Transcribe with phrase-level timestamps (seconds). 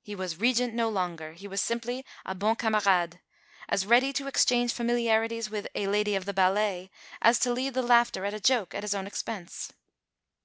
[0.00, 3.18] He was Regent no longer; he was simply a bon camarade,
[3.68, 6.88] as ready to exchange familiarities with a "lady of the ballet"
[7.20, 9.72] as to lead the laughter at a joke at his own expense.